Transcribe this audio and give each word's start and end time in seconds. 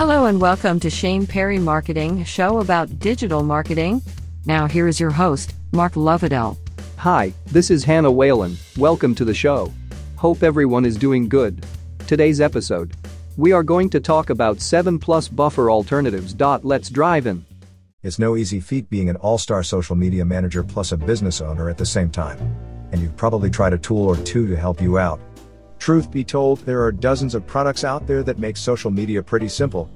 Hello 0.00 0.24
and 0.24 0.40
welcome 0.40 0.80
to 0.80 0.88
Shane 0.88 1.26
Perry 1.26 1.58
Marketing, 1.58 2.22
a 2.22 2.24
show 2.24 2.60
about 2.60 2.98
digital 3.00 3.42
marketing. 3.42 4.00
Now, 4.46 4.66
here 4.66 4.88
is 4.88 4.98
your 4.98 5.10
host, 5.10 5.54
Mark 5.72 5.92
Lovedell. 5.92 6.56
Hi, 6.96 7.34
this 7.48 7.70
is 7.70 7.84
Hannah 7.84 8.10
Whalen. 8.10 8.56
Welcome 8.78 9.14
to 9.16 9.26
the 9.26 9.34
show. 9.34 9.70
Hope 10.16 10.42
everyone 10.42 10.86
is 10.86 10.96
doing 10.96 11.28
good. 11.28 11.66
Today's 12.06 12.40
episode. 12.40 12.94
We 13.36 13.52
are 13.52 13.62
going 13.62 13.90
to 13.90 14.00
talk 14.00 14.30
about 14.30 14.62
7 14.62 14.98
plus 14.98 15.28
buffer 15.28 15.70
alternatives. 15.70 16.34
Let's 16.62 16.88
drive 16.88 17.26
in. 17.26 17.44
It's 18.02 18.18
no 18.18 18.38
easy 18.38 18.58
feat 18.58 18.88
being 18.88 19.10
an 19.10 19.16
all-star 19.16 19.62
social 19.62 19.96
media 19.96 20.24
manager 20.24 20.62
plus 20.62 20.92
a 20.92 20.96
business 20.96 21.42
owner 21.42 21.68
at 21.68 21.76
the 21.76 21.84
same 21.84 22.08
time. 22.08 22.38
And 22.92 23.02
you've 23.02 23.18
probably 23.18 23.50
tried 23.50 23.74
a 23.74 23.78
tool 23.78 24.06
or 24.06 24.16
two 24.16 24.46
to 24.46 24.56
help 24.56 24.80
you 24.80 24.96
out. 24.96 25.20
Truth 25.80 26.10
be 26.10 26.22
told, 26.22 26.58
there 26.66 26.82
are 26.82 26.92
dozens 26.92 27.34
of 27.34 27.46
products 27.46 27.84
out 27.84 28.06
there 28.06 28.22
that 28.24 28.38
make 28.38 28.58
social 28.58 28.90
media 28.90 29.22
pretty 29.22 29.48
simple. 29.48 29.90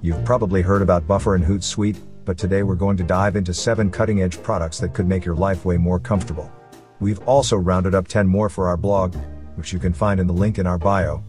You've 0.00 0.24
probably 0.24 0.62
heard 0.62 0.80
about 0.80 1.08
Buffer 1.08 1.34
and 1.34 1.44
Hootsuite, 1.44 2.00
but 2.24 2.38
today 2.38 2.62
we're 2.62 2.76
going 2.76 2.96
to 2.98 3.02
dive 3.02 3.34
into 3.34 3.52
7 3.52 3.90
cutting-edge 3.90 4.40
products 4.44 4.78
that 4.78 4.94
could 4.94 5.08
make 5.08 5.24
your 5.24 5.34
life 5.34 5.64
way 5.64 5.76
more 5.76 5.98
comfortable. 5.98 6.52
We've 7.00 7.18
also 7.26 7.56
rounded 7.56 7.96
up 7.96 8.06
10 8.06 8.28
more 8.28 8.48
for 8.48 8.68
our 8.68 8.76
blog, 8.76 9.16
which 9.56 9.72
you 9.72 9.80
can 9.80 9.92
find 9.92 10.20
in 10.20 10.28
the 10.28 10.32
link 10.32 10.56
in 10.56 10.68
our 10.68 10.78
bio. 10.78 11.24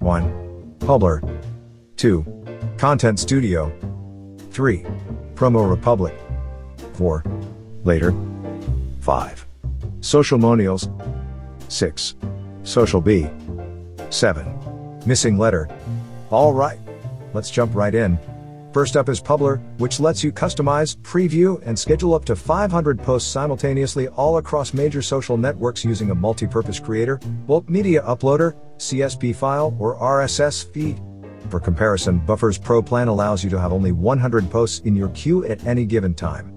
1. 0.00 0.76
Publer. 0.80 1.26
2. 1.96 2.76
Content 2.76 3.18
Studio. 3.18 3.72
3. 4.50 4.84
Promo 5.34 5.68
Republic. 5.68 6.14
4. 6.92 7.24
Later. 7.84 8.14
5. 9.00 9.46
Social 10.02 10.38
Monials. 10.38 10.90
6. 11.72 12.16
Social 12.64 13.00
Bee. 13.00 13.28
7. 14.10 14.44
MissingLettr. 15.04 15.70
Alright. 16.32 16.80
Let's 17.32 17.50
jump 17.50 17.74
right 17.74 17.94
in. 17.94 18.18
First 18.72 18.96
up 18.96 19.08
is 19.08 19.20
Publer, 19.20 19.62
which 19.78 20.00
lets 20.00 20.24
you 20.24 20.32
customize, 20.32 20.96
preview, 20.96 21.62
and 21.64 21.78
schedule 21.78 22.14
up 22.14 22.24
to 22.24 22.34
500 22.34 23.00
posts 23.00 23.30
simultaneously 23.30 24.08
all 24.08 24.38
across 24.38 24.74
major 24.74 25.02
social 25.02 25.36
networks 25.36 25.84
using 25.84 26.10
a 26.10 26.14
multi-purpose 26.14 26.80
creator, 26.80 27.18
bulk 27.46 27.68
media 27.68 28.02
uploader, 28.02 28.56
CSV 28.78 29.36
file, 29.36 29.76
or 29.78 29.96
RSS 29.98 30.72
feed. 30.72 31.00
For 31.50 31.60
comparison, 31.60 32.18
Buffer's 32.18 32.58
Pro 32.58 32.82
plan 32.82 33.08
allows 33.08 33.44
you 33.44 33.50
to 33.50 33.60
have 33.60 33.72
only 33.72 33.92
100 33.92 34.50
posts 34.50 34.80
in 34.80 34.96
your 34.96 35.10
queue 35.10 35.44
at 35.44 35.64
any 35.66 35.84
given 35.84 36.14
time. 36.14 36.53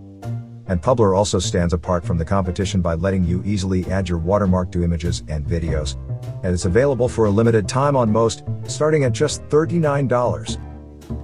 And 0.68 0.82
Publer 0.82 1.16
also 1.18 1.40
stands 1.40 1.74
apart 1.74 2.06
from 2.06 2.18
the 2.18 2.26
competition 2.26 2.82
by 2.82 2.96
letting 2.96 3.24
you 3.24 3.42
easily 3.46 3.86
add 3.86 4.10
your 4.10 4.18
watermark 4.18 4.72
to 4.74 4.84
images 4.84 5.24
and 5.28 5.46
videos. 5.46 5.96
And 6.44 6.54
it's 6.54 6.66
available 6.66 7.08
for 7.08 7.26
a 7.26 7.30
limited 7.30 7.70
time 7.70 7.96
on 7.96 8.12
most, 8.12 8.44
starting 8.68 9.06
at 9.06 9.14
just 9.14 9.44
$39. 9.50 10.62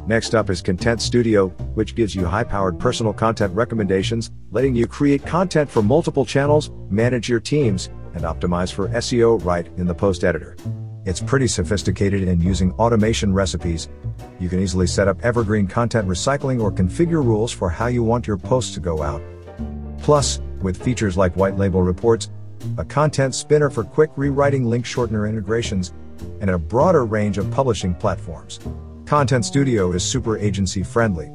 Next 0.07 0.33
up 0.33 0.49
is 0.49 0.61
Content 0.61 1.01
Studio, 1.01 1.49
which 1.75 1.95
gives 1.95 2.15
you 2.15 2.25
high-powered 2.25 2.79
personal 2.79 3.13
content 3.13 3.53
recommendations, 3.53 4.31
letting 4.51 4.75
you 4.75 4.87
create 4.87 5.25
content 5.25 5.69
for 5.69 5.81
multiple 5.81 6.25
channels, 6.25 6.71
manage 6.89 7.27
your 7.27 7.41
teams, 7.41 7.87
and 8.13 8.23
optimize 8.23 8.71
for 8.71 8.87
SEO 8.89 9.43
right 9.43 9.67
in 9.77 9.87
the 9.87 9.95
post 9.95 10.23
editor. 10.23 10.55
It's 11.05 11.21
pretty 11.21 11.47
sophisticated 11.47 12.23
in 12.23 12.39
using 12.39 12.71
automation 12.73 13.33
recipes. 13.33 13.89
You 14.39 14.47
can 14.47 14.59
easily 14.61 14.87
set 14.87 15.09
up 15.09 15.21
evergreen 15.21 15.67
content 15.67 16.07
recycling 16.07 16.61
or 16.61 16.71
configure 16.71 17.23
rules 17.23 17.51
for 17.51 17.69
how 17.69 17.87
you 17.87 18.03
want 18.03 18.25
your 18.25 18.37
posts 18.37 18.73
to 18.75 18.79
go 18.79 19.03
out. 19.03 19.21
Plus, 19.99 20.39
with 20.61 20.81
features 20.81 21.17
like 21.17 21.35
white 21.35 21.57
label 21.57 21.81
reports, 21.81 22.29
a 22.77 22.85
content 22.85 23.35
spinner 23.35 23.69
for 23.69 23.83
quick 23.83 24.11
rewriting 24.15 24.63
link 24.63 24.85
shortener 24.85 25.27
integrations, 25.27 25.93
and 26.39 26.49
a 26.49 26.57
broader 26.57 27.03
range 27.03 27.37
of 27.37 27.51
publishing 27.51 27.93
platforms. 27.95 28.59
Content 29.05 29.43
Studio 29.43 29.91
is 29.91 30.03
super 30.05 30.37
agency 30.37 30.83
friendly. 30.83 31.29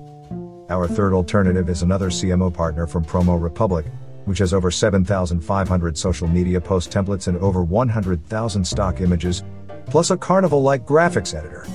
Our 0.70 0.88
third 0.88 1.12
alternative 1.12 1.68
is 1.68 1.82
another 1.82 2.08
CMO 2.08 2.52
partner 2.52 2.86
from 2.86 3.04
Promo 3.04 3.40
Republic, 3.40 3.84
which 4.24 4.38
has 4.38 4.54
over 4.54 4.70
7,500 4.70 5.98
social 5.98 6.28
media 6.28 6.60
post 6.60 6.90
templates 6.90 7.28
and 7.28 7.36
over 7.38 7.62
100,000 7.62 8.64
stock 8.64 9.00
images, 9.00 9.42
plus 9.90 10.10
a 10.10 10.16
Canva 10.16 10.62
like 10.62 10.86
graphics 10.86 11.34
editor. 11.34 11.66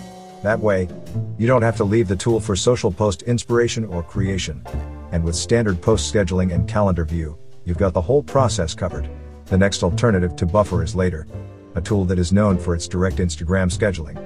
That 0.44 0.60
way, 0.60 0.90
you 1.38 1.48
don't 1.48 1.62
have 1.62 1.78
to 1.78 1.84
leave 1.84 2.08
the 2.08 2.16
tool 2.16 2.40
for 2.40 2.56
social 2.56 2.92
post 2.92 3.22
inspiration 3.24 3.86
or 3.86 4.04
creation. 4.04 4.62
And 5.12 5.24
with 5.24 5.36
standard 5.36 5.82
post 5.82 6.14
scheduling 6.14 6.54
and 6.54 6.68
calendar 6.68 7.06
view, 7.06 7.38
you've 7.66 7.78
got 7.78 7.94
the 7.94 8.02
whole 8.02 8.24
process 8.24 8.74
covered. 8.74 9.10
The 9.46 9.58
next 9.58 9.84
alternative 9.84 10.36
to 10.38 10.46
Buffer 10.46 10.84
is 10.84 10.96
Later, 10.96 11.28
a 11.76 11.82
tool 11.82 12.06
that 12.06 12.20
is 12.20 12.34
known 12.34 12.58
for 12.58 12.76
its 12.76 12.88
direct 12.88 13.18
Instagram 13.18 13.72
scheduling. 13.72 14.18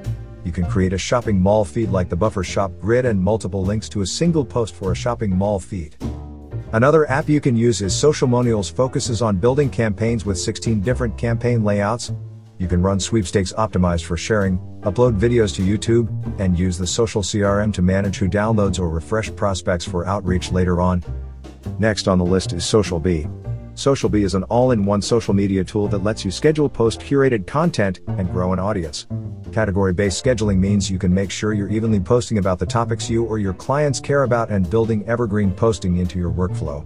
You 0.43 0.51
can 0.51 0.65
create 0.65 0.93
a 0.93 0.97
shopping 0.97 1.39
mall 1.39 1.65
feed 1.65 1.89
like 1.89 2.09
the 2.09 2.15
Buffer 2.15 2.43
Shop 2.43 2.71
grid 2.79 3.05
and 3.05 3.21
multiple 3.21 3.63
links 3.63 3.89
to 3.89 4.01
a 4.01 4.05
single 4.05 4.45
post 4.45 4.73
for 4.73 4.91
a 4.91 4.95
shopping 4.95 5.35
mall 5.35 5.59
feed. 5.59 5.97
Another 6.73 7.09
app 7.09 7.29
you 7.29 7.39
can 7.39 7.55
use 7.55 7.81
is 7.81 7.95
Social 7.95 8.27
Monials 8.27 8.71
focuses 8.71 9.21
on 9.21 9.37
building 9.37 9.69
campaigns 9.69 10.25
with 10.25 10.37
16 10.37 10.81
different 10.81 11.17
campaign 11.17 11.63
layouts. 11.63 12.11
You 12.59 12.67
can 12.67 12.81
run 12.81 12.99
sweepstakes 12.99 13.53
optimized 13.53 14.05
for 14.05 14.17
sharing, 14.17 14.57
upload 14.81 15.19
videos 15.19 15.53
to 15.55 15.61
YouTube, 15.61 16.09
and 16.39 16.57
use 16.57 16.77
the 16.77 16.87
social 16.87 17.21
CRM 17.21 17.71
to 17.73 17.83
manage 17.83 18.17
who 18.17 18.27
downloads 18.27 18.79
or 18.79 18.89
refresh 18.89 19.33
prospects 19.35 19.85
for 19.85 20.07
outreach 20.07 20.51
later 20.51 20.81
on. 20.81 21.03
Next 21.77 22.07
on 22.07 22.17
the 22.17 22.25
list 22.25 22.53
is 22.53 22.65
Social 22.65 22.99
Bee. 22.99 23.27
Social 23.75 24.09
Bee 24.09 24.23
is 24.23 24.33
an 24.33 24.41
all-in-one 24.43 25.03
social 25.03 25.35
media 25.35 25.63
tool 25.63 25.87
that 25.89 26.03
lets 26.03 26.25
you 26.25 26.31
schedule 26.31 26.67
post 26.67 26.99
curated 26.99 27.45
content 27.45 27.99
and 28.07 28.31
grow 28.31 28.53
an 28.53 28.59
audience. 28.59 29.05
Category-based 29.51 30.23
scheduling 30.23 30.57
means 30.57 30.89
you 30.89 30.97
can 30.97 31.13
make 31.13 31.29
sure 31.29 31.53
you're 31.53 31.69
evenly 31.69 31.99
posting 31.99 32.39
about 32.39 32.57
the 32.57 32.65
topics 32.65 33.07
you 33.07 33.23
or 33.23 33.37
your 33.37 33.53
clients 33.53 33.99
care 33.99 34.23
about 34.23 34.49
and 34.49 34.67
building 34.67 35.07
evergreen 35.07 35.51
posting 35.51 35.97
into 35.97 36.17
your 36.17 36.31
workflow. 36.31 36.83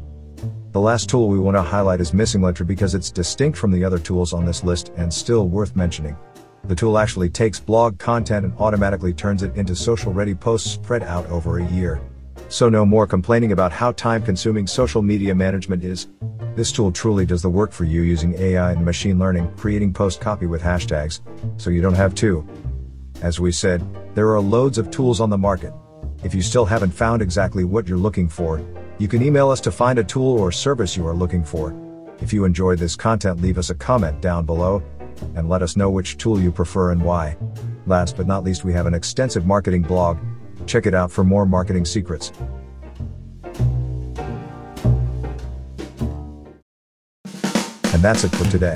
The 0.71 0.79
last 0.79 1.09
tool 1.09 1.27
we 1.27 1.39
want 1.39 1.57
to 1.57 1.61
highlight 1.61 2.01
is 2.01 2.11
MissingLettr 2.11 2.65
because 2.65 2.95
it's 2.95 3.11
distinct 3.11 3.57
from 3.57 3.71
the 3.71 3.83
other 3.83 3.99
tools 3.99 4.33
on 4.33 4.45
this 4.45 4.63
list 4.63 4.91
and 4.97 5.13
still 5.13 5.47
worth 5.47 5.75
mentioning. 5.75 6.17
The 6.65 6.75
tool 6.75 6.97
actually 6.97 7.29
takes 7.29 7.59
blog 7.59 7.99
content 7.99 8.45
and 8.45 8.53
automatically 8.57 9.13
turns 9.13 9.43
it 9.43 9.55
into 9.55 9.75
social 9.75 10.13
ready 10.13 10.33
posts 10.35 10.71
spread 10.71 11.03
out 11.03 11.25
over 11.27 11.59
a 11.59 11.67
year. 11.67 12.01
So 12.49 12.69
no 12.69 12.85
more 12.85 13.07
complaining 13.07 13.51
about 13.51 13.71
how 13.71 13.91
time 13.93 14.23
consuming 14.23 14.67
social 14.67 15.01
media 15.01 15.33
management 15.33 15.83
is. 15.83 16.07
This 16.55 16.71
tool 16.71 16.91
truly 16.91 17.25
does 17.25 17.41
the 17.41 17.49
work 17.49 17.71
for 17.71 17.85
you 17.85 18.01
using 18.01 18.33
AI 18.35 18.73
and 18.73 18.83
machine 18.83 19.17
learning, 19.17 19.51
creating 19.57 19.93
post 19.93 20.21
copy 20.21 20.47
with 20.47 20.61
hashtags, 20.61 21.21
so 21.57 21.69
you 21.69 21.81
don't 21.81 21.93
have 21.93 22.13
to. 22.15 22.47
As 23.21 23.39
we 23.39 23.51
said, 23.51 23.85
there 24.15 24.31
are 24.31 24.41
loads 24.41 24.77
of 24.77 24.91
tools 24.91 25.21
on 25.21 25.29
the 25.29 25.37
market. 25.37 25.73
If 26.23 26.35
you 26.35 26.41
still 26.41 26.65
haven't 26.65 26.91
found 26.91 27.21
exactly 27.21 27.63
what 27.63 27.87
you're 27.87 27.97
looking 27.97 28.27
for, 28.27 28.59
you 29.01 29.07
can 29.07 29.23
email 29.23 29.49
us 29.49 29.59
to 29.59 29.71
find 29.71 29.97
a 29.97 30.03
tool 30.03 30.37
or 30.37 30.51
service 30.51 30.95
you 30.95 31.07
are 31.07 31.15
looking 31.15 31.43
for. 31.43 31.75
If 32.19 32.31
you 32.31 32.45
enjoyed 32.45 32.77
this 32.77 32.95
content, 32.95 33.41
leave 33.41 33.57
us 33.57 33.71
a 33.71 33.75
comment 33.75 34.21
down 34.21 34.45
below 34.45 34.83
and 35.35 35.49
let 35.49 35.63
us 35.63 35.75
know 35.75 35.89
which 35.89 36.17
tool 36.17 36.39
you 36.39 36.51
prefer 36.51 36.91
and 36.91 37.01
why. 37.01 37.35
Last 37.87 38.15
but 38.15 38.27
not 38.27 38.43
least, 38.43 38.63
we 38.63 38.73
have 38.73 38.85
an 38.85 38.93
extensive 38.93 39.43
marketing 39.43 39.81
blog. 39.81 40.19
Check 40.67 40.85
it 40.85 40.93
out 40.93 41.11
for 41.11 41.23
more 41.23 41.47
marketing 41.47 41.83
secrets. 41.83 42.31
And 47.33 48.03
that's 48.03 48.23
it 48.23 48.29
for 48.29 48.45
today. 48.51 48.75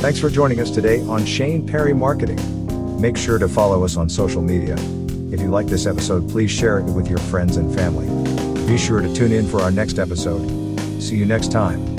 Thanks 0.00 0.20
for 0.20 0.28
joining 0.28 0.60
us 0.60 0.70
today 0.70 1.00
on 1.06 1.24
Shane 1.24 1.66
Perry 1.66 1.94
Marketing. 1.94 3.00
Make 3.00 3.16
sure 3.16 3.38
to 3.38 3.48
follow 3.48 3.82
us 3.82 3.96
on 3.96 4.10
social 4.10 4.42
media. 4.42 4.74
If 5.32 5.40
you 5.40 5.48
like 5.48 5.68
this 5.68 5.86
episode, 5.86 6.28
please 6.28 6.50
share 6.50 6.80
it 6.80 6.84
with 6.84 7.08
your 7.08 7.16
friends 7.18 7.56
and 7.56 7.74
family. 7.74 8.53
Be 8.66 8.78
sure 8.78 9.00
to 9.00 9.12
tune 9.14 9.32
in 9.32 9.46
for 9.46 9.60
our 9.60 9.70
next 9.70 9.98
episode. 9.98 10.48
See 11.00 11.16
you 11.16 11.26
next 11.26 11.52
time. 11.52 11.93